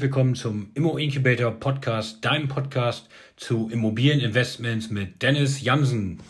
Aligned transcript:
Herzlich 0.00 0.14
willkommen 0.14 0.34
zum 0.34 0.70
Immo 0.72 0.96
Incubator 0.96 1.50
Podcast, 1.50 2.24
deinem 2.24 2.48
Podcast 2.48 3.10
zu 3.36 3.68
Immobilieninvestments 3.70 4.88
mit 4.88 5.20
Dennis 5.20 5.60
Jansen. 5.60 6.22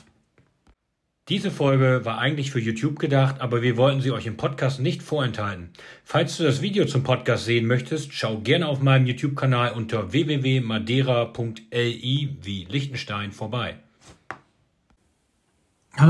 Diese 1.29 1.53
Folge 1.53 2.05
war 2.05 2.19
eigentlich 2.19 2.51
für 2.51 2.59
YouTube 2.59 2.99
gedacht, 2.99 3.41
aber 3.41 3.63
wir 3.63 3.77
wollten 3.77 4.01
sie 4.01 4.11
euch 4.11 4.27
im 4.27 4.37
Podcast 4.37 4.81
nicht 4.81 5.05
vorenthalten. 5.05 5.71
Falls 6.03 6.37
du 6.37 6.43
das 6.43 6.63
Video 6.63 6.85
zum 6.85 7.05
Podcast 7.05 7.45
sehen 7.45 7.67
möchtest, 7.67 8.13
schau 8.13 8.39
gerne 8.39 8.67
auf 8.67 8.83
meinem 8.83 9.07
YouTube-Kanal 9.07 9.75
unter 9.75 10.13
www.madeira.li 10.13 12.37
wie 12.43 12.65
Liechtenstein 12.65 13.31
vorbei. 13.31 13.77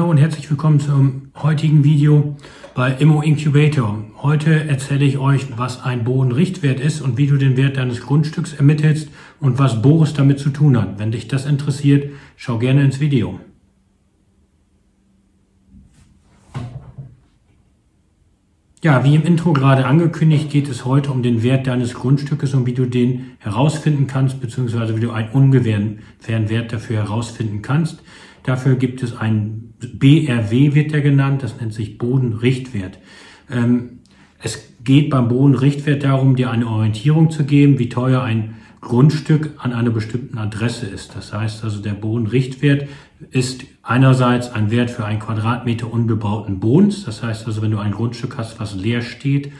Hallo 0.00 0.12
und 0.12 0.16
herzlich 0.16 0.48
willkommen 0.48 0.80
zum 0.80 1.30
heutigen 1.42 1.84
Video 1.84 2.34
bei 2.74 2.90
Immo 2.90 3.20
Incubator. 3.20 4.02
Heute 4.22 4.66
erzähle 4.66 5.04
ich 5.04 5.18
euch, 5.18 5.58
was 5.58 5.82
ein 5.82 6.04
Bodenrichtwert 6.04 6.80
ist 6.80 7.02
und 7.02 7.18
wie 7.18 7.26
du 7.26 7.36
den 7.36 7.58
Wert 7.58 7.76
deines 7.76 8.00
Grundstücks 8.00 8.54
ermittelst 8.54 9.10
und 9.40 9.58
was 9.58 9.82
Boris 9.82 10.14
damit 10.14 10.38
zu 10.38 10.48
tun 10.48 10.80
hat. 10.80 10.98
Wenn 10.98 11.12
dich 11.12 11.28
das 11.28 11.44
interessiert, 11.44 12.14
schau 12.36 12.56
gerne 12.56 12.82
ins 12.82 12.98
Video. 12.98 13.40
Ja, 18.82 19.04
wie 19.04 19.14
im 19.14 19.24
Intro 19.24 19.52
gerade 19.52 19.84
angekündigt, 19.84 20.48
geht 20.48 20.70
es 20.70 20.86
heute 20.86 21.10
um 21.10 21.22
den 21.22 21.42
Wert 21.42 21.66
deines 21.66 21.92
Grundstückes 21.92 22.54
und 22.54 22.64
wie 22.64 22.72
du 22.72 22.86
den 22.86 23.32
herausfinden 23.38 24.06
kannst, 24.06 24.40
beziehungsweise 24.40 24.96
wie 24.96 25.00
du 25.00 25.10
einen 25.10 25.28
ungefähren 25.28 25.98
Wert 26.26 26.72
dafür 26.72 26.96
herausfinden 26.96 27.60
kannst. 27.60 28.02
Dafür 28.42 28.76
gibt 28.76 29.02
es 29.02 29.16
ein 29.16 29.74
BRW, 29.80 30.74
wird 30.74 30.92
der 30.92 31.00
genannt, 31.00 31.42
das 31.42 31.60
nennt 31.60 31.72
sich 31.72 31.98
Bodenrichtwert. 31.98 32.98
Ähm, 33.50 34.00
es 34.42 34.74
geht 34.82 35.10
beim 35.10 35.28
Bodenrichtwert 35.28 36.04
darum, 36.04 36.36
dir 36.36 36.50
eine 36.50 36.66
Orientierung 36.66 37.30
zu 37.30 37.44
geben, 37.44 37.78
wie 37.78 37.88
teuer 37.88 38.22
ein 38.22 38.56
Grundstück 38.80 39.50
an 39.58 39.72
einer 39.74 39.90
bestimmten 39.90 40.38
Adresse 40.38 40.86
ist. 40.86 41.14
Das 41.14 41.32
heißt 41.32 41.64
also, 41.64 41.82
der 41.82 41.92
Bodenrichtwert 41.92 42.88
ist 43.30 43.64
einerseits 43.82 44.50
ein 44.52 44.70
Wert 44.70 44.90
für 44.90 45.04
einen 45.04 45.18
Quadratmeter 45.18 45.92
unbebauten 45.92 46.60
Bodens. 46.60 47.04
Das 47.04 47.22
heißt 47.22 47.46
also, 47.46 47.60
wenn 47.60 47.70
du 47.70 47.78
ein 47.78 47.92
Grundstück 47.92 48.38
hast, 48.38 48.58
was 48.58 48.74
leer 48.74 49.02
steht, 49.02 49.52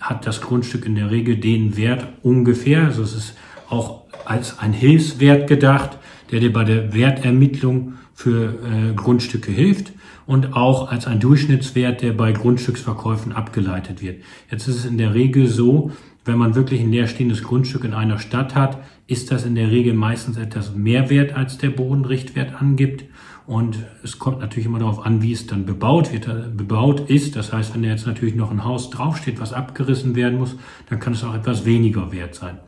hat 0.00 0.26
das 0.26 0.40
Grundstück 0.40 0.86
in 0.86 0.94
der 0.94 1.10
Regel 1.10 1.36
den 1.36 1.76
Wert 1.76 2.06
ungefähr. 2.22 2.84
Also 2.84 3.02
es 3.02 3.14
ist 3.14 3.34
auch 3.68 4.02
als 4.24 4.60
ein 4.60 4.72
Hilfswert 4.72 5.48
gedacht, 5.48 5.98
der 6.30 6.40
dir 6.40 6.52
bei 6.52 6.64
der 6.64 6.94
Wertermittlung 6.94 7.94
für 8.14 8.54
äh, 8.64 8.94
Grundstücke 8.94 9.52
hilft 9.52 9.92
und 10.26 10.54
auch 10.54 10.90
als 10.90 11.06
ein 11.06 11.20
Durchschnittswert, 11.20 12.02
der 12.02 12.12
bei 12.12 12.32
Grundstücksverkäufen 12.32 13.32
abgeleitet 13.32 14.02
wird. 14.02 14.22
Jetzt 14.50 14.68
ist 14.68 14.76
es 14.76 14.84
in 14.84 14.98
der 14.98 15.14
Regel 15.14 15.46
so, 15.46 15.92
wenn 16.24 16.36
man 16.36 16.54
wirklich 16.54 16.80
ein 16.80 16.90
leerstehendes 16.90 17.42
Grundstück 17.42 17.84
in 17.84 17.94
einer 17.94 18.18
Stadt 18.18 18.54
hat, 18.54 18.78
ist 19.06 19.30
das 19.32 19.46
in 19.46 19.54
der 19.54 19.70
Regel 19.70 19.94
meistens 19.94 20.36
etwas 20.36 20.74
mehr 20.74 21.08
wert, 21.08 21.34
als 21.34 21.56
der 21.56 21.70
Bodenrichtwert 21.70 22.60
angibt. 22.60 23.04
Und 23.46 23.78
es 24.02 24.18
kommt 24.18 24.40
natürlich 24.40 24.66
immer 24.66 24.78
darauf 24.78 25.06
an, 25.06 25.22
wie 25.22 25.32
es 25.32 25.46
dann 25.46 25.64
bebaut 25.64 26.12
wird, 26.12 26.28
äh, 26.28 26.50
bebaut 26.54 27.08
ist. 27.08 27.34
Das 27.34 27.54
heißt, 27.54 27.72
wenn 27.74 27.82
da 27.82 27.88
jetzt 27.88 28.06
natürlich 28.06 28.34
noch 28.34 28.50
ein 28.50 28.64
Haus 28.64 28.90
draufsteht, 28.90 29.40
was 29.40 29.54
abgerissen 29.54 30.14
werden 30.14 30.38
muss, 30.38 30.56
dann 30.90 31.00
kann 31.00 31.14
es 31.14 31.24
auch 31.24 31.34
etwas 31.34 31.64
weniger 31.64 32.12
wert 32.12 32.34
sein. 32.34 32.58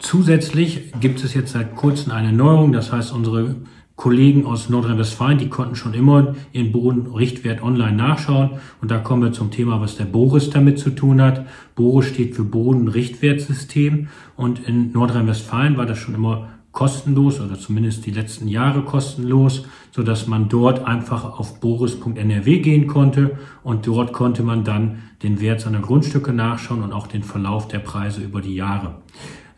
Zusätzlich 0.00 0.92
gibt 0.98 1.22
es 1.22 1.34
jetzt 1.34 1.52
seit 1.52 1.76
kurzem 1.76 2.12
eine 2.12 2.32
Neuerung. 2.32 2.72
Das 2.72 2.90
heißt, 2.90 3.12
unsere 3.12 3.56
Kollegen 3.96 4.46
aus 4.46 4.70
Nordrhein-Westfalen, 4.70 5.36
die 5.36 5.50
konnten 5.50 5.76
schon 5.76 5.92
immer 5.92 6.34
ihren 6.52 6.72
Bodenrichtwert 6.72 7.62
online 7.62 7.96
nachschauen. 7.96 8.52
Und 8.80 8.90
da 8.90 8.98
kommen 8.98 9.22
wir 9.22 9.32
zum 9.32 9.50
Thema, 9.50 9.82
was 9.82 9.98
der 9.98 10.06
Boris 10.06 10.48
damit 10.48 10.78
zu 10.78 10.90
tun 10.90 11.20
hat. 11.20 11.46
Boris 11.74 12.08
steht 12.08 12.34
für 12.34 12.44
Bodenrichtwertsystem. 12.44 14.08
Und 14.36 14.66
in 14.66 14.90
Nordrhein-Westfalen 14.92 15.76
war 15.76 15.84
das 15.84 15.98
schon 15.98 16.14
immer 16.14 16.48
kostenlos 16.72 17.38
oder 17.40 17.58
zumindest 17.58 18.06
die 18.06 18.10
letzten 18.10 18.48
Jahre 18.48 18.82
kostenlos, 18.82 19.66
so 19.90 20.02
dass 20.02 20.26
man 20.26 20.48
dort 20.48 20.86
einfach 20.86 21.38
auf 21.38 21.60
boris.nrw 21.60 22.58
gehen 22.60 22.86
konnte 22.86 23.38
und 23.64 23.86
dort 23.86 24.12
konnte 24.12 24.42
man 24.42 24.64
dann 24.64 25.02
den 25.22 25.40
Wert 25.40 25.60
seiner 25.60 25.80
Grundstücke 25.80 26.32
nachschauen 26.32 26.82
und 26.82 26.92
auch 26.92 27.06
den 27.08 27.24
Verlauf 27.24 27.68
der 27.68 27.80
Preise 27.80 28.22
über 28.22 28.40
die 28.40 28.54
Jahre. 28.54 28.94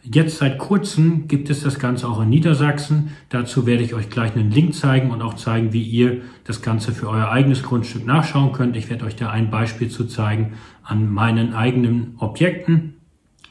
Jetzt 0.05 0.39
seit 0.39 0.59
kurzem 0.59 1.29
gibt 1.29 1.49
es 1.49 1.63
das 1.63 1.79
Ganze 1.79 2.09
auch 2.09 2.21
in 2.21 2.29
Niedersachsen. 2.29 3.13
Dazu 3.29 3.67
werde 3.67 3.85
ich 3.85 3.95
euch 3.95 4.11
gleich 4.11 4.35
einen 4.35 4.51
Link 4.51 4.75
zeigen 4.75 5.13
und 5.13 5.23
auch 5.23 5.35
zeigen, 5.35 5.73
wie 5.73 5.83
ihr 5.83 6.23
das 6.43 6.61
Ganze 6.61 6.91
für 6.91 7.09
euer 7.09 7.31
eigenes 7.31 7.63
Grundstück 7.63 8.05
nachschauen 8.05 8.53
könnt. 8.53 8.77
Ich 8.77 8.91
werde 8.91 9.05
euch 9.05 9.15
da 9.15 9.31
ein 9.31 9.51
Beispiel 9.51 9.89
zu 9.89 10.07
zeigen 10.07 10.55
an 10.83 11.13
meinen 11.13 11.55
eigenen 11.55 12.17
Objekten. 12.19 12.95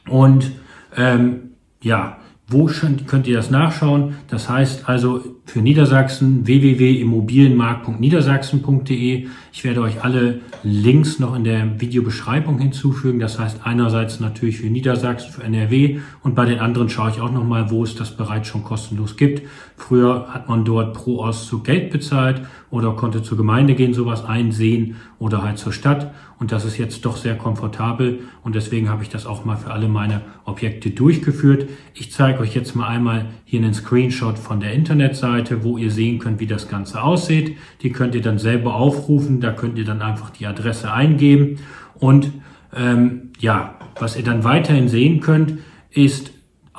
Und 0.10 0.52
ähm, 0.98 1.52
ja, 1.82 2.18
wo 2.52 2.70
könnt 3.08 3.28
ihr 3.28 3.38
das 3.38 3.50
nachschauen? 3.50 4.18
Das 4.28 4.50
heißt 4.50 4.90
also 4.90 5.24
für 5.46 5.62
Niedersachsen 5.62 6.46
www.immobilienmarkt.niedersachsen.de. 6.46 9.28
Ich 9.54 9.64
werde 9.64 9.82
euch 9.82 10.04
alle 10.04 10.42
Links 10.64 11.20
noch 11.20 11.36
in 11.36 11.44
der 11.44 11.80
Videobeschreibung 11.80 12.58
hinzufügen. 12.60 13.20
Das 13.20 13.38
heißt 13.40 13.66
einerseits 13.66 14.20
natürlich 14.20 14.58
für 14.58 14.68
Niedersachsen, 14.68 15.32
für 15.32 15.44
NRW 15.44 16.00
und 16.24 16.34
bei 16.36 16.46
den 16.46 16.60
anderen 16.60 16.90
schaue 16.90 17.12
ich 17.12 17.22
auch 17.22 17.32
nochmal, 17.32 17.70
wo 17.72 17.84
es 17.84 17.96
das 17.96 18.18
bereits 18.18 18.48
schon 18.48 18.64
kostenlos 18.64 19.18
gibt. 19.18 19.44
Früher 19.78 20.28
hat 20.30 20.50
man 20.50 20.66
dort 20.66 20.94
pro 20.94 21.24
Auszug 21.24 21.64
Geld 21.64 21.92
bezahlt 21.92 22.42
oder 22.70 22.96
konnte 22.96 23.24
zur 23.24 23.38
Gemeinde 23.38 23.76
gehen, 23.76 23.94
sowas 23.94 24.26
einsehen 24.26 24.98
oder 25.22 25.44
halt 25.44 25.60
zur 25.60 25.72
Stadt. 25.72 26.14
Und 26.40 26.52
das 26.52 26.66
ist 26.66 26.80
jetzt 26.80 27.06
doch 27.06 27.16
sehr 27.16 27.38
komfortabel 27.38 28.22
und 28.44 28.56
deswegen 28.56 28.90
habe 28.90 29.04
ich 29.04 29.10
das 29.10 29.28
auch 29.28 29.46
mal 29.46 29.56
für 29.56 29.70
alle 29.70 29.88
meine 29.88 30.22
Objekte 30.46 30.90
durchgeführt. 30.90 31.70
Ich 31.94 32.12
zeige 32.12 32.40
euch 32.40 32.56
jetzt 32.56 32.76
mal 32.76 32.88
einmal 32.88 33.28
hier 33.46 33.62
einen 33.62 33.76
Screenshot 33.76 34.40
von 34.40 34.60
der 34.60 34.74
Internetseite, 34.74 35.64
wo 35.64 35.78
ihr 35.78 35.92
sehen 35.92 36.18
könnt, 36.18 36.40
wie 36.40 36.48
das 36.48 36.68
Ganze 36.68 37.04
aussieht. 37.04 37.56
Die 37.84 37.92
könnt 37.92 38.16
ihr 38.16 38.24
dann 38.24 38.40
selber 38.40 38.74
aufrufen, 38.74 39.40
da 39.40 39.52
könnt 39.52 39.78
ihr 39.78 39.86
dann 39.86 40.02
einfach 40.02 40.32
die 40.32 40.48
Adresse 40.48 40.92
eingeben 40.92 41.60
und 41.94 42.32
ähm, 42.76 43.30
ja, 43.40 43.76
was 44.00 44.18
ihr 44.18 44.24
dann 44.24 44.44
weiterhin 44.44 44.88
sehen 44.88 45.20
könnt, 45.20 45.60
ist 45.92 46.32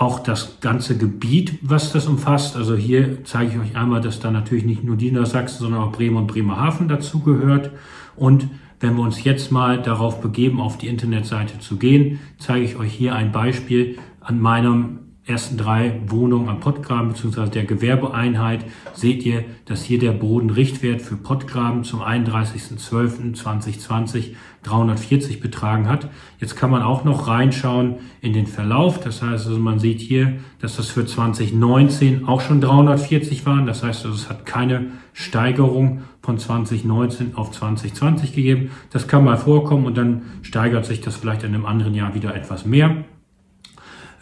auch 0.03 0.19
das 0.19 0.61
ganze 0.61 0.99
Gebiet, 0.99 1.59
was 1.63 1.93
das 1.93 2.07
umfasst. 2.07 2.57
Also 2.57 2.75
hier 2.75 3.25
zeige 3.25 3.53
ich 3.53 3.59
euch 3.59 3.77
einmal, 3.77 4.01
dass 4.01 4.19
da 4.19 4.31
natürlich 4.31 4.65
nicht 4.65 4.83
nur 4.83 4.97
Niedersachsen, 4.97 5.61
sondern 5.61 5.83
auch 5.83 5.93
Bremen 5.93 6.17
und 6.17 6.27
Bremerhaven 6.27 6.89
dazugehört. 6.89 7.71
Und 8.17 8.49
wenn 8.81 8.97
wir 8.97 9.03
uns 9.03 9.23
jetzt 9.23 9.53
mal 9.53 9.81
darauf 9.81 10.21
begeben, 10.21 10.61
auf 10.61 10.77
die 10.77 10.89
Internetseite 10.89 11.61
zu 11.61 11.77
gehen, 11.77 12.19
zeige 12.39 12.65
ich 12.65 12.77
euch 12.77 12.93
hier 12.93 13.15
ein 13.15 13.31
Beispiel 13.31 13.99
an 14.21 14.41
meinem 14.41 14.99
ersten 15.33 15.57
drei 15.57 16.01
Wohnungen 16.07 16.49
am 16.49 16.61
Pottgraben 16.61 17.09
bzw. 17.09 17.49
der 17.49 17.65
Gewerbeeinheit 17.65 18.65
seht 18.93 19.27
ihr, 19.27 19.43
dass 19.65 19.83
hier 19.83 19.99
der 19.99 20.13
Bodenrichtwert 20.13 21.03
für 21.03 21.17
Pottgraben 21.17 21.83
zum 21.83 22.03
31.12.2020 22.03 24.37
340 24.63 25.41
betragen 25.41 25.89
hat. 25.89 26.09
Jetzt 26.39 26.57
kann 26.57 26.71
man 26.71 26.83
auch 26.83 27.05
noch 27.05 27.27
reinschauen 27.27 27.97
in 28.21 28.33
den 28.33 28.47
Verlauf. 28.47 29.01
Das 29.01 29.23
heißt 29.23 29.47
also, 29.47 29.59
man 29.59 29.81
sieht 29.81 30.01
hier, 30.01 30.35
dass 30.61 30.77
das 30.77 30.89
für 30.89 31.05
2019 31.05 32.29
auch 32.29 32.41
schon 32.41 32.61
340 32.61 33.45
waren. 33.45 33.67
Das 33.67 33.83
heißt 33.83 34.05
also, 34.05 34.17
es 34.17 34.29
hat 34.29 34.47
keine 34.47 34.93
Steigerung 35.13 36.03
von 36.21 36.39
2019 36.39 37.35
auf 37.35 37.51
2020 37.51 38.35
gegeben. 38.35 38.71
Das 38.91 39.09
kann 39.09 39.25
mal 39.25 39.37
vorkommen 39.37 39.87
und 39.87 39.97
dann 39.97 40.23
steigert 40.43 40.87
sich 40.87 41.01
das 41.01 41.17
vielleicht 41.17 41.43
in 41.43 41.55
einem 41.55 41.67
anderen 41.67 41.95
Jahr 41.95 42.15
wieder 42.15 42.35
etwas 42.35 42.65
mehr. 42.65 43.05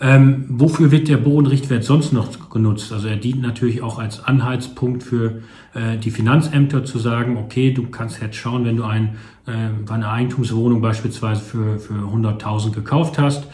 Ähm, 0.02 0.46
wofür 0.48 0.90
wird 0.90 1.08
der 1.08 1.18
Bodenrichtwert 1.18 1.84
sonst 1.84 2.14
noch 2.14 2.48
genutzt? 2.48 2.90
Also 2.90 3.08
er 3.08 3.16
dient 3.16 3.42
natürlich 3.42 3.82
auch 3.82 3.98
als 3.98 4.24
Anhaltspunkt 4.24 5.02
für 5.02 5.42
äh, 5.74 5.98
die 5.98 6.10
Finanzämter 6.10 6.86
zu 6.86 6.98
sagen, 6.98 7.36
okay, 7.36 7.72
du 7.72 7.88
kannst 7.88 8.22
jetzt 8.22 8.36
schauen, 8.36 8.64
wenn 8.64 8.78
du 8.78 8.84
ein, 8.84 9.16
äh, 9.46 9.92
eine 9.92 10.08
Eigentumswohnung 10.08 10.80
beispielsweise 10.80 11.42
für, 11.42 11.78
für 11.78 11.92
100.000 11.92 12.72
gekauft 12.72 13.18
hast, 13.18 13.46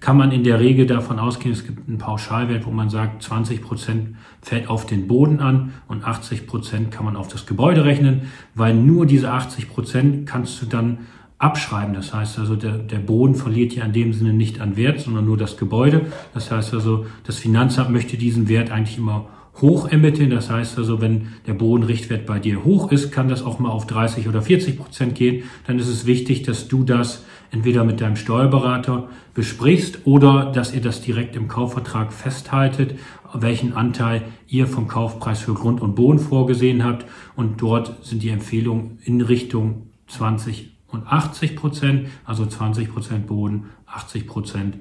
kann 0.00 0.16
man 0.16 0.32
in 0.32 0.42
der 0.42 0.58
Regel 0.58 0.86
davon 0.86 1.18
ausgehen, 1.18 1.52
es 1.52 1.66
gibt 1.66 1.86
einen 1.86 1.98
Pauschalwert, 1.98 2.64
wo 2.64 2.70
man 2.70 2.88
sagt, 2.88 3.22
20 3.22 3.60
Prozent 3.60 4.16
fällt 4.40 4.68
auf 4.70 4.86
den 4.86 5.06
Boden 5.06 5.40
an 5.40 5.74
und 5.88 6.04
80 6.04 6.46
Prozent 6.46 6.90
kann 6.90 7.04
man 7.04 7.16
auf 7.16 7.28
das 7.28 7.44
Gebäude 7.44 7.84
rechnen, 7.84 8.22
weil 8.54 8.72
nur 8.74 9.04
diese 9.04 9.30
80 9.30 9.68
Prozent 9.68 10.26
kannst 10.26 10.62
du 10.62 10.66
dann 10.66 11.00
abschreiben. 11.40 11.94
Das 11.94 12.12
heißt 12.12 12.38
also, 12.38 12.54
der, 12.54 12.78
der 12.78 12.98
Boden 12.98 13.34
verliert 13.34 13.72
ja 13.72 13.84
in 13.84 13.92
dem 13.92 14.12
Sinne 14.12 14.34
nicht 14.34 14.60
an 14.60 14.76
Wert, 14.76 15.00
sondern 15.00 15.24
nur 15.24 15.38
das 15.38 15.56
Gebäude. 15.56 16.06
Das 16.34 16.50
heißt 16.50 16.74
also, 16.74 17.06
das 17.24 17.38
Finanzamt 17.38 17.90
möchte 17.90 18.18
diesen 18.18 18.48
Wert 18.48 18.70
eigentlich 18.70 18.98
immer 18.98 19.26
hoch 19.60 19.88
ermitteln. 19.88 20.28
Das 20.28 20.50
heißt 20.50 20.76
also, 20.76 21.00
wenn 21.00 21.28
der 21.46 21.54
Bodenrichtwert 21.54 22.26
bei 22.26 22.38
dir 22.38 22.62
hoch 22.62 22.92
ist, 22.92 23.10
kann 23.10 23.28
das 23.28 23.42
auch 23.42 23.58
mal 23.58 23.70
auf 23.70 23.86
30 23.86 24.28
oder 24.28 24.42
40 24.42 24.78
Prozent 24.78 25.14
gehen. 25.14 25.44
Dann 25.66 25.78
ist 25.78 25.88
es 25.88 26.04
wichtig, 26.04 26.42
dass 26.42 26.68
du 26.68 26.84
das 26.84 27.24
entweder 27.50 27.84
mit 27.84 28.02
deinem 28.02 28.16
Steuerberater 28.16 29.08
besprichst 29.32 30.00
oder 30.04 30.52
dass 30.52 30.74
ihr 30.74 30.82
das 30.82 31.00
direkt 31.00 31.36
im 31.36 31.48
Kaufvertrag 31.48 32.12
festhaltet, 32.12 32.96
welchen 33.32 33.72
Anteil 33.72 34.22
ihr 34.46 34.66
vom 34.66 34.88
Kaufpreis 34.88 35.40
für 35.40 35.54
Grund 35.54 35.80
und 35.80 35.94
Boden 35.94 36.18
vorgesehen 36.18 36.84
habt. 36.84 37.06
Und 37.34 37.62
dort 37.62 38.04
sind 38.04 38.22
die 38.22 38.28
Empfehlungen 38.28 38.98
in 39.04 39.22
Richtung 39.22 39.86
20 40.08 40.79
und 40.92 41.06
80 41.06 41.56
Prozent, 41.56 42.08
also 42.24 42.46
20 42.46 42.92
Prozent 42.92 43.26
Boden, 43.26 43.66
80 43.86 44.26
Prozent 44.26 44.76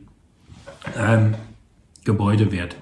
ähm, 0.98 1.36
Gebäudewert. 2.04 2.76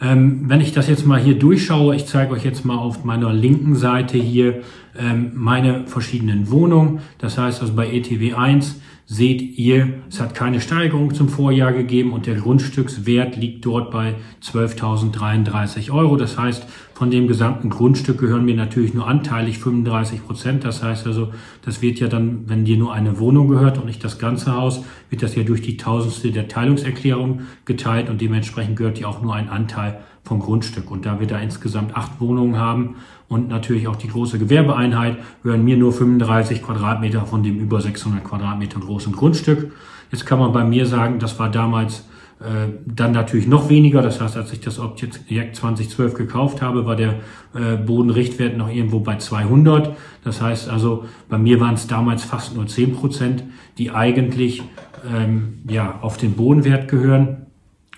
Ähm, 0.00 0.48
wenn 0.48 0.60
ich 0.60 0.72
das 0.72 0.88
jetzt 0.88 1.06
mal 1.06 1.20
hier 1.20 1.38
durchschaue, 1.38 1.94
ich 1.94 2.06
zeige 2.06 2.32
euch 2.32 2.44
jetzt 2.44 2.64
mal 2.64 2.76
auf 2.76 3.04
meiner 3.04 3.32
linken 3.32 3.76
Seite 3.76 4.18
hier 4.18 4.62
ähm, 4.98 5.30
meine 5.34 5.86
verschiedenen 5.86 6.50
Wohnungen. 6.50 7.00
Das 7.18 7.38
heißt 7.38 7.60
also 7.60 7.74
bei 7.74 7.88
ETW 7.88 8.34
1 8.34 8.80
seht 9.12 9.58
ihr, 9.58 9.92
es 10.08 10.22
hat 10.22 10.34
keine 10.34 10.58
Steigerung 10.58 11.12
zum 11.12 11.28
Vorjahr 11.28 11.74
gegeben 11.74 12.14
und 12.14 12.26
der 12.26 12.36
Grundstückswert 12.36 13.36
liegt 13.36 13.66
dort 13.66 13.90
bei 13.90 14.14
12.033 14.42 15.92
Euro. 15.92 16.16
Das 16.16 16.38
heißt, 16.38 16.66
von 16.94 17.10
dem 17.10 17.28
gesamten 17.28 17.68
Grundstück 17.68 18.16
gehören 18.16 18.46
mir 18.46 18.54
natürlich 18.54 18.94
nur 18.94 19.06
anteilig 19.06 19.58
35 19.58 20.24
Prozent. 20.24 20.64
Das 20.64 20.82
heißt 20.82 21.06
also, 21.06 21.30
das 21.62 21.82
wird 21.82 22.00
ja 22.00 22.08
dann, 22.08 22.48
wenn 22.48 22.64
dir 22.64 22.78
nur 22.78 22.94
eine 22.94 23.18
Wohnung 23.18 23.48
gehört 23.48 23.76
und 23.76 23.84
nicht 23.84 24.02
das 24.02 24.18
ganze 24.18 24.56
Haus, 24.56 24.82
wird 25.10 25.22
das 25.22 25.34
ja 25.34 25.42
durch 25.42 25.60
die 25.60 25.76
Tausendste 25.76 26.32
der 26.32 26.48
Teilungserklärung 26.48 27.40
geteilt 27.66 28.08
und 28.08 28.22
dementsprechend 28.22 28.76
gehört 28.76 28.98
ja 28.98 29.08
auch 29.08 29.20
nur 29.20 29.34
ein 29.34 29.50
Anteil 29.50 30.00
vom 30.24 30.40
Grundstück. 30.40 30.90
Und 30.90 31.04
da 31.04 31.20
wir 31.20 31.26
da 31.26 31.38
insgesamt 31.38 31.94
acht 31.96 32.18
Wohnungen 32.18 32.56
haben 32.56 32.96
und 33.32 33.48
natürlich 33.48 33.88
auch 33.88 33.96
die 33.96 34.08
große 34.08 34.38
Gewerbeeinheit, 34.38 35.16
gehören 35.42 35.64
mir 35.64 35.78
nur 35.78 35.90
35 35.90 36.62
Quadratmeter 36.62 37.24
von 37.24 37.42
dem 37.42 37.58
über 37.58 37.80
600 37.80 38.22
Quadratmeter 38.22 38.78
großen 38.78 39.10
Grundstück. 39.14 39.72
Jetzt 40.10 40.26
kann 40.26 40.38
man 40.38 40.52
bei 40.52 40.64
mir 40.64 40.84
sagen, 40.84 41.18
das 41.18 41.38
war 41.38 41.50
damals 41.50 42.04
äh, 42.40 42.68
dann 42.84 43.12
natürlich 43.12 43.46
noch 43.46 43.70
weniger. 43.70 44.02
Das 44.02 44.20
heißt, 44.20 44.36
als 44.36 44.52
ich 44.52 44.60
das 44.60 44.78
Objekt 44.78 45.56
2012 45.56 46.12
gekauft 46.12 46.60
habe, 46.60 46.84
war 46.84 46.94
der 46.94 47.20
äh, 47.54 47.76
Bodenrichtwert 47.76 48.58
noch 48.58 48.68
irgendwo 48.68 49.00
bei 49.00 49.16
200. 49.16 49.96
Das 50.24 50.42
heißt 50.42 50.68
also, 50.68 51.06
bei 51.30 51.38
mir 51.38 51.58
waren 51.58 51.74
es 51.74 51.86
damals 51.86 52.24
fast 52.24 52.54
nur 52.54 52.66
10 52.66 52.92
Prozent, 52.92 53.44
die 53.78 53.92
eigentlich 53.92 54.62
ähm, 55.10 55.60
ja, 55.70 56.00
auf 56.02 56.18
den 56.18 56.34
Bodenwert 56.34 56.88
gehören. 56.88 57.46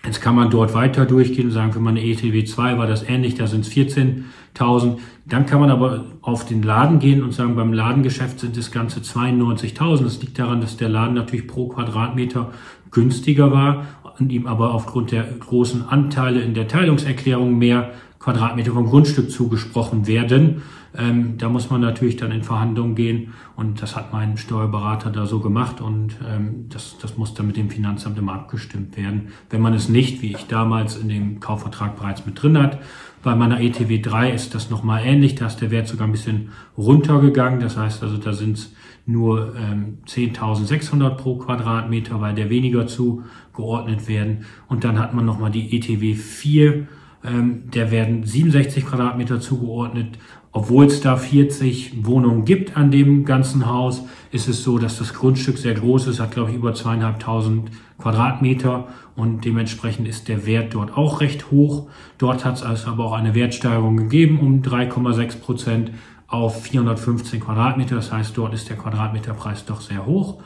Jetzt 0.05 0.21
kann 0.21 0.35
man 0.35 0.51
dort 0.51 0.75
weiter 0.75 1.06
durchgehen 1.06 1.47
und 1.47 1.53
sagen, 1.53 1.73
für 1.73 1.81
meine 1.81 2.05
ETW 2.05 2.45
2 2.45 2.77
war 2.77 2.87
das 2.87 3.09
ähnlich, 3.09 3.37
da 3.37 3.47
sind 3.47 3.67
es 3.67 3.73
14.000. 3.73 4.99
Dann 5.25 5.47
kann 5.47 5.61
man 5.61 5.71
aber 5.71 6.05
auf 6.21 6.45
den 6.45 6.62
Laden 6.62 6.99
gehen 6.99 7.23
und 7.23 7.33
sagen, 7.33 7.56
beim 7.56 7.73
Ladengeschäft 7.73 8.41
sind 8.41 8.56
das 8.56 8.71
Ganze 8.71 9.01
92.000. 9.01 10.03
Das 10.03 10.21
liegt 10.21 10.39
daran, 10.39 10.61
dass 10.61 10.77
der 10.77 10.91
Laden 10.91 11.15
natürlich 11.15 11.47
pro 11.47 11.69
Quadratmeter 11.69 12.51
günstiger 12.91 13.51
war 13.51 13.87
und 14.19 14.31
ihm 14.31 14.47
aber 14.47 14.75
aufgrund 14.75 15.11
der 15.11 15.25
großen 15.25 15.89
Anteile 15.89 16.43
in 16.43 16.53
der 16.53 16.69
Teilungserklärung 16.69 17.57
mehr 17.57 17.93
Quadratmeter 18.25 18.73
vom 18.73 18.87
Grundstück 18.87 19.31
zugesprochen 19.31 20.06
werden. 20.06 20.62
Ähm, 20.97 21.37
da 21.37 21.50
muss 21.50 21.69
man 21.69 21.82
natürlich 21.82 22.17
dann 22.17 22.32
in 22.32 22.43
Verhandlungen 22.43 22.94
gehen 22.94 23.35
und 23.55 23.82
das 23.82 23.97
hat 23.97 24.15
mein 24.15 24.38
Steuerberater 24.38 25.11
da 25.11 25.26
so 25.26 25.41
gemacht 25.41 25.82
und 25.82 26.17
ähm, 26.26 26.67
das, 26.71 26.97
das 26.99 27.19
muss 27.19 27.35
dann 27.35 27.49
mit 27.49 27.59
dem 27.59 27.69
Finanzamt 27.69 28.17
immer 28.17 28.32
abgestimmt 28.32 28.97
werden. 28.97 29.29
Wenn 29.50 29.61
man 29.61 29.75
es 29.75 29.91
nicht, 29.91 30.23
wie 30.23 30.31
ich 30.31 30.47
damals 30.47 30.97
in 30.97 31.09
dem 31.11 31.41
Kaufvertrag 31.41 31.97
bereits 31.97 32.25
mit 32.25 32.41
drin 32.41 32.56
hat, 32.56 32.79
bei 33.23 33.35
meiner 33.35 33.61
ETW 33.61 34.00
3 34.00 34.31
ist 34.31 34.55
das 34.55 34.71
nochmal 34.71 35.03
ähnlich, 35.05 35.35
da 35.35 35.47
ist 35.47 35.61
der 35.61 35.71
Wert 35.71 35.88
sogar 35.88 36.06
ein 36.09 36.12
bisschen 36.12 36.50
runtergegangen. 36.79 37.61
Das 37.61 37.76
heißt 37.76 38.03
also, 38.03 38.17
da 38.17 38.32
sind 38.32 38.56
es 38.59 38.73
nur 39.05 39.55
ähm, 39.56 39.99
10.600 40.06 41.11
pro 41.11 41.37
Quadratmeter, 41.37 42.21
weil 42.21 42.35
der 42.35 42.49
weniger 42.49 42.87
zugeordnet 42.87 44.09
werden. 44.09 44.44
Und 44.69 44.85
dann 44.85 44.99
hat 44.99 45.12
man 45.12 45.26
nochmal 45.26 45.50
die 45.50 45.76
ETW 45.76 46.15
4 46.15 46.87
ähm, 47.25 47.71
der 47.71 47.91
werden 47.91 48.25
67 48.25 48.87
Quadratmeter 48.87 49.41
zugeordnet. 49.41 50.19
Obwohl 50.53 50.87
es 50.87 51.00
da 51.00 51.17
40 51.17 52.05
Wohnungen 52.06 52.44
gibt 52.44 52.76
an 52.76 52.93
dem 52.93 53.25
ganzen 53.25 53.67
Haus, 53.67 54.05
ist 54.31 54.47
es 54.47 54.62
so, 54.62 54.79
dass 54.79 54.99
das 54.99 55.12
Grundstück 55.12 55.59
sehr 55.59 55.75
groß 55.75 56.06
ist, 56.06 56.21
hat 56.21 56.31
glaube 56.31 56.50
ich 56.50 56.56
über 56.56 56.75
zweieinhalbtausend 56.75 57.71
Quadratmeter 57.99 58.87
und 59.17 59.44
dementsprechend 59.44 60.06
ist 60.06 60.29
der 60.29 60.47
Wert 60.47 60.75
dort 60.75 60.97
auch 60.97 61.21
recht 61.21 61.50
hoch. 61.50 61.88
Dort 62.19 62.44
hat 62.44 62.56
es 62.56 62.62
also 62.62 62.88
aber 62.88 63.06
auch 63.06 63.15
eine 63.15 63.35
Wertsteigerung 63.35 63.97
gegeben 63.97 64.38
um 64.38 64.62
3,6 64.62 65.41
Prozent 65.41 65.91
auf 66.29 66.62
415 66.62 67.41
Quadratmeter. 67.41 67.97
Das 67.97 68.12
heißt, 68.12 68.37
dort 68.37 68.55
ist 68.55 68.69
der 68.69 68.76
Quadratmeterpreis 68.76 69.65
doch 69.65 69.81
sehr 69.81 70.06
hoch. 70.06 70.41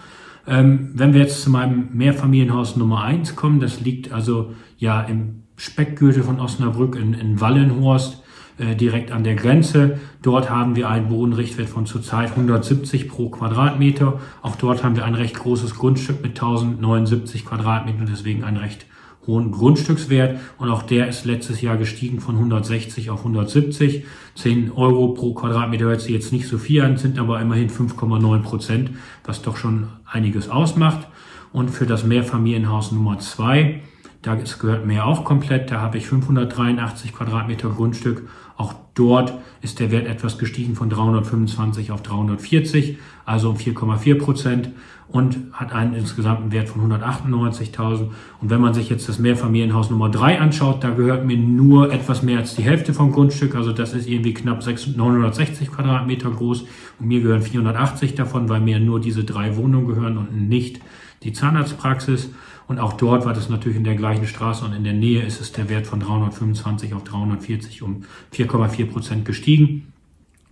Ähm, 0.49 0.91
wenn 0.95 1.13
wir 1.13 1.21
jetzt 1.21 1.43
zu 1.43 1.51
meinem 1.51 1.89
Mehrfamilienhaus 1.93 2.77
Nummer 2.77 3.03
eins 3.03 3.37
kommen, 3.37 3.61
das 3.61 3.81
liegt 3.81 4.13
also 4.13 4.55
ja 4.79 5.03
im 5.03 5.43
Speckgürtel 5.57 6.23
von 6.23 6.41
Osnabrück 6.41 6.97
in, 6.97 7.15
in 7.15 7.41
Wallenhorst, 7.41 8.23
äh, 8.59 8.75
direkt 8.75 9.13
an 9.13 9.25
der 9.25 9.35
Grenze. 9.35 9.99
Dort 10.23 10.51
haben 10.51 10.75
wir 10.75 10.89
einen 10.89 11.09
Bodenrichtwert 11.09 11.69
von 11.69 11.87
zurzeit 11.87 12.31
170 12.31 13.09
pro 13.09 13.29
Quadratmeter. 13.29 14.21
Auch 14.43 14.57
dort 14.57 14.83
haben 14.83 14.97
wir 14.97 15.05
ein 15.05 15.15
recht 15.15 15.37
großes 15.37 15.77
Grundstück 15.77 16.23
mit 16.23 16.33
1079 16.33 17.45
Quadratmetern, 17.45 18.07
deswegen 18.11 18.43
einen 18.43 18.57
recht 18.57 18.87
hohen 19.29 19.53
Grundstückswert. 19.53 20.41
Und 20.59 20.71
auch 20.71 20.83
der 20.83 21.07
ist 21.07 21.25
letztes 21.25 21.61
Jahr 21.61 21.77
gestiegen 21.77 22.19
von 22.19 22.35
160 22.35 23.11
auf 23.11 23.21
170. 23.21 24.05
10 24.35 24.73
Euro 24.73 25.15
pro 25.15 25.35
Quadratmeter 25.35 25.85
hört 25.85 26.01
sich 26.01 26.11
jetzt 26.11 26.33
nicht 26.33 26.49
so 26.49 26.59
viel 26.59 26.83
an, 26.83 26.97
sind 26.97 27.21
aber 27.21 27.41
immerhin 27.41 27.71
5,9 27.71 28.43
Prozent, 28.43 28.91
was 29.25 29.43
doch 29.43 29.57
schon 29.57 29.87
einiges 30.05 30.49
ausmacht. 30.49 31.07
Und 31.53 31.71
für 31.71 31.87
das 31.87 32.03
Mehrfamilienhaus 32.03 32.91
Nummer 32.91 33.21
zwei 33.21 33.83
da 34.23 34.35
gehört 34.35 34.85
mir 34.85 35.07
auch 35.07 35.25
komplett. 35.25 35.71
Da 35.71 35.81
habe 35.81 35.99
ich 35.99 36.07
583 36.07 37.13
Quadratmeter 37.13 37.71
Grundstück. 37.71 38.29
Auch 38.57 38.75
dort 38.99 39.35
ist 39.63 39.81
der 39.81 39.91
Wert 39.91 40.07
etwas 40.07 40.39
gestiegen 40.39 40.75
von 40.75 40.91
325 40.91 41.91
auf 41.93 42.03
340, 42.03 42.99
also 43.25 43.51
um 43.51 43.57
4,4 43.57 44.19
Prozent 44.19 44.71
und 45.09 45.39
hat 45.53 45.73
einen 45.73 45.95
insgesamten 45.95 46.53
Wert 46.53 46.69
von 46.69 46.91
198.000. 46.93 48.09
Und 48.41 48.51
wenn 48.51 48.61
man 48.61 48.75
sich 48.75 48.91
jetzt 48.91 49.09
das 49.09 49.19
Mehrfamilienhaus 49.19 49.91
Nummer 49.91 50.11
3 50.11 50.39
anschaut, 50.39 50.85
da 50.85 50.91
gehört 50.91 51.25
mir 51.25 51.39
nur 51.39 51.93
etwas 51.93 52.23
mehr 52.23 52.39
als 52.39 52.55
die 52.55 52.63
Hälfte 52.63 52.93
vom 52.93 53.13
Grundstück. 53.13 53.55
Also 53.55 53.73
das 53.73 53.95
ist 53.95 54.07
irgendwie 54.07 54.35
knapp 54.35 54.63
960 54.67 55.71
Quadratmeter 55.73 56.31
groß 56.31 56.65
und 56.99 57.07
mir 57.07 57.23
gehören 57.23 57.43
480 57.43 58.17
davon, 58.17 58.49
weil 58.49 58.61
mir 58.61 58.81
nur 58.81 59.01
diese 59.01 59.25
drei 59.25 59.57
Wohnungen 59.57 59.87
gehören 59.87 60.19
und 60.19 60.49
nicht 60.49 60.81
die 61.23 61.33
Zahnarztpraxis. 61.33 62.31
Und 62.69 62.79
auch 62.79 62.93
dort 62.93 63.25
war 63.25 63.33
das 63.33 63.49
natürlich 63.49 63.79
in 63.79 63.85
der 63.85 63.97
gleichen 63.97 64.27
Straße 64.27 64.65
und 64.65 64.75
in 64.75 64.85
der 64.85 64.93
Nähe 64.93 65.23
ist 65.23 65.41
es 65.41 65.53
der 65.53 65.71
Wert 65.71 65.87
von 65.87 66.01
325 66.01 66.93
auf 66.93 67.03
340 67.03 67.83
um 67.83 68.03
4,4 68.35 68.87
Prozent 68.87 69.25
gestiegen, 69.25 69.93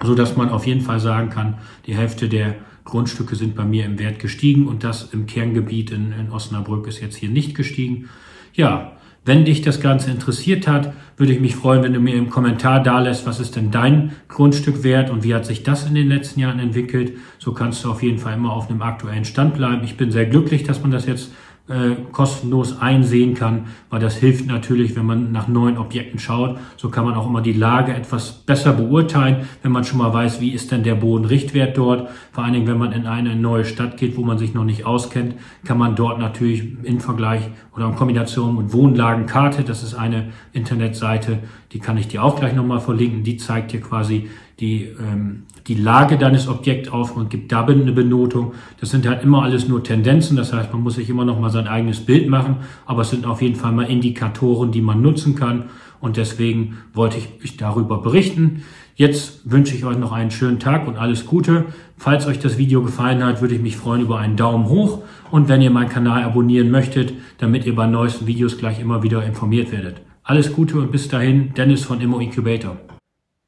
so 0.02 0.14
dass 0.14 0.34
man 0.34 0.48
auf 0.48 0.66
jeden 0.66 0.80
Fall 0.80 0.98
sagen 0.98 1.28
kann, 1.28 1.58
die 1.86 1.94
Hälfte 1.94 2.30
der 2.30 2.56
Grundstücke 2.84 3.36
sind 3.36 3.54
bei 3.54 3.64
mir 3.64 3.84
im 3.84 3.98
Wert 3.98 4.18
gestiegen 4.18 4.66
und 4.66 4.82
das 4.82 5.12
im 5.12 5.26
Kerngebiet 5.26 5.90
in, 5.90 6.12
in 6.12 6.30
Osnabrück 6.30 6.86
ist 6.86 7.00
jetzt 7.00 7.16
hier 7.16 7.28
nicht 7.28 7.54
gestiegen. 7.54 8.08
Ja, 8.54 8.92
wenn 9.26 9.44
dich 9.44 9.60
das 9.60 9.80
Ganze 9.80 10.10
interessiert 10.10 10.68
hat, 10.68 10.94
würde 11.16 11.32
ich 11.32 11.40
mich 11.40 11.56
freuen, 11.56 11.82
wenn 11.82 11.92
du 11.92 12.00
mir 12.00 12.14
im 12.14 12.30
Kommentar 12.30 12.82
da 12.82 13.00
lässt, 13.00 13.26
was 13.26 13.40
ist 13.40 13.56
denn 13.56 13.72
dein 13.72 14.12
Grundstück 14.28 14.84
wert 14.84 15.10
und 15.10 15.24
wie 15.24 15.34
hat 15.34 15.44
sich 15.44 15.64
das 15.64 15.84
in 15.84 15.94
den 15.94 16.08
letzten 16.08 16.40
Jahren 16.40 16.60
entwickelt. 16.60 17.14
So 17.38 17.52
kannst 17.52 17.84
du 17.84 17.90
auf 17.90 18.02
jeden 18.02 18.18
Fall 18.18 18.34
immer 18.34 18.52
auf 18.52 18.70
einem 18.70 18.82
aktuellen 18.82 19.24
Stand 19.24 19.54
bleiben. 19.54 19.82
Ich 19.84 19.96
bin 19.96 20.12
sehr 20.12 20.26
glücklich, 20.26 20.62
dass 20.62 20.80
man 20.80 20.92
das 20.92 21.06
jetzt 21.06 21.32
äh, 21.68 21.96
kostenlos 22.12 22.80
einsehen 22.80 23.34
kann, 23.34 23.66
weil 23.90 23.98
das 24.00 24.16
hilft 24.16 24.46
natürlich, 24.46 24.94
wenn 24.94 25.04
man 25.04 25.32
nach 25.32 25.48
neuen 25.48 25.78
Objekten 25.78 26.18
schaut. 26.18 26.58
So 26.76 26.90
kann 26.90 27.04
man 27.04 27.14
auch 27.14 27.26
immer 27.26 27.40
die 27.40 27.52
Lage 27.52 27.92
etwas 27.92 28.32
besser 28.32 28.72
beurteilen, 28.72 29.48
wenn 29.62 29.72
man 29.72 29.82
schon 29.82 29.98
mal 29.98 30.12
weiß, 30.12 30.40
wie 30.40 30.52
ist 30.52 30.70
denn 30.70 30.84
der 30.84 30.94
Bodenrichtwert 30.94 31.76
dort. 31.76 32.08
Vor 32.30 32.44
allen 32.44 32.52
Dingen, 32.52 32.66
wenn 32.68 32.78
man 32.78 32.92
in 32.92 33.06
eine 33.06 33.34
neue 33.34 33.64
Stadt 33.64 33.96
geht, 33.96 34.16
wo 34.16 34.22
man 34.22 34.38
sich 34.38 34.54
noch 34.54 34.64
nicht 34.64 34.86
auskennt, 34.86 35.34
kann 35.64 35.78
man 35.78 35.96
dort 35.96 36.20
natürlich 36.20 36.64
in 36.84 37.00
Vergleich 37.00 37.42
oder 37.74 37.88
in 37.88 37.96
Kombination 37.96 38.56
mit 38.56 38.72
Wohnlagenkarte, 38.72 39.64
das 39.64 39.82
ist 39.82 39.94
eine 39.94 40.32
Internetseite, 40.52 41.40
die 41.72 41.80
kann 41.80 41.98
ich 41.98 42.08
dir 42.08 42.22
auch 42.22 42.38
gleich 42.38 42.54
nochmal 42.54 42.80
verlinken, 42.80 43.24
die 43.24 43.36
zeigt 43.36 43.72
dir 43.72 43.80
quasi 43.80 44.30
die, 44.60 44.84
ähm, 44.84 45.42
die 45.66 45.74
Lage 45.74 46.16
deines 46.16 46.48
Objekts 46.48 46.90
auf 46.90 47.16
und 47.16 47.30
gibt 47.30 47.50
da 47.50 47.64
eine 47.64 47.92
Benotung. 47.92 48.52
Das 48.80 48.90
sind 48.90 49.06
halt 49.06 49.22
immer 49.22 49.42
alles 49.42 49.68
nur 49.68 49.82
Tendenzen, 49.82 50.36
das 50.36 50.52
heißt, 50.52 50.72
man 50.72 50.82
muss 50.82 50.94
sich 50.94 51.10
immer 51.10 51.24
noch 51.24 51.40
mal 51.40 51.50
sein 51.50 51.66
eigenes 51.66 52.00
Bild 52.00 52.28
machen, 52.28 52.58
aber 52.86 53.02
es 53.02 53.10
sind 53.10 53.26
auf 53.26 53.42
jeden 53.42 53.56
Fall 53.56 53.72
mal 53.72 53.84
Indikatoren, 53.84 54.70
die 54.70 54.82
man 54.82 55.02
nutzen 55.02 55.34
kann 55.34 55.64
und 56.00 56.16
deswegen 56.16 56.78
wollte 56.94 57.18
ich 57.18 57.28
euch 57.42 57.56
darüber 57.56 57.98
berichten. 58.00 58.62
Jetzt 58.94 59.50
wünsche 59.50 59.74
ich 59.74 59.84
euch 59.84 59.98
noch 59.98 60.12
einen 60.12 60.30
schönen 60.30 60.58
Tag 60.58 60.86
und 60.86 60.96
alles 60.96 61.26
Gute. 61.26 61.66
Falls 61.98 62.26
euch 62.26 62.38
das 62.38 62.56
Video 62.58 62.82
gefallen 62.82 63.22
hat, 63.22 63.42
würde 63.42 63.54
ich 63.54 63.60
mich 63.60 63.76
freuen 63.76 64.02
über 64.02 64.18
einen 64.18 64.36
Daumen 64.36 64.68
hoch 64.68 65.02
und 65.30 65.48
wenn 65.48 65.62
ihr 65.62 65.70
meinen 65.70 65.88
Kanal 65.90 66.22
abonnieren 66.22 66.70
möchtet, 66.70 67.12
damit 67.38 67.66
ihr 67.66 67.74
bei 67.74 67.86
neuesten 67.86 68.26
Videos 68.26 68.56
gleich 68.56 68.80
immer 68.80 69.02
wieder 69.02 69.24
informiert 69.24 69.72
werdet. 69.72 70.00
Alles 70.22 70.52
Gute 70.52 70.78
und 70.78 70.90
bis 70.90 71.08
dahin, 71.08 71.52
Dennis 71.54 71.84
von 71.84 72.00
Immo 72.00 72.18
Incubator. 72.18 72.76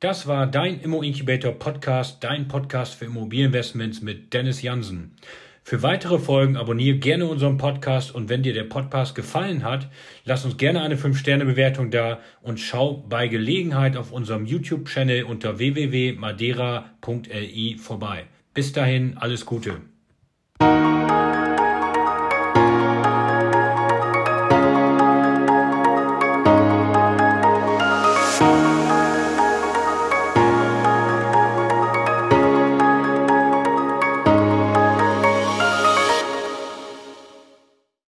Das 0.01 0.29
war 0.29 0.47
dein 0.47 0.81
Immo 0.81 1.03
Incubator 1.03 1.51
Podcast, 1.51 2.23
dein 2.23 2.47
Podcast 2.47 2.95
für 2.95 3.07
Immobilieninvestments 3.07 4.01
mit 4.01 4.33
Dennis 4.33 4.63
Jansen. 4.63 5.17
Für 5.65 5.83
weitere 5.83 6.21
Folgen 6.21 6.57
abonniere 6.57 6.99
gerne 6.99 7.27
unseren 7.27 7.57
Podcast 7.57 8.15
und 8.15 8.29
wenn 8.29 8.45
dir 8.45 8.55
der 8.55 8.63
Podcast 8.63 9.17
gefallen 9.17 9.65
hat, 9.65 9.89
lass 10.25 10.45
uns 10.45 10.57
gerne 10.57 10.83
eine 10.83 10.95
5-Sterne-Bewertung 10.95 11.91
da 11.91 12.21
und 12.43 12.61
schau 12.61 13.05
bei 13.09 13.27
Gelegenheit 13.27 13.97
auf 13.97 14.13
unserem 14.13 14.47
YouTube-Channel 14.47 15.25
unter 15.25 15.59
www.madeira.li 15.59 17.77
vorbei. 17.79 18.27
Bis 18.55 18.73
dahin, 18.73 19.19
alles 19.19 19.47
Gute. 19.47 19.81